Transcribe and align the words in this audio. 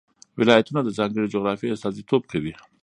ولایتونه 0.39 0.79
د 0.83 0.89
ځانګړې 0.97 1.31
جغرافیې 1.33 1.73
استازیتوب 1.73 2.21
کوي. 2.31 2.53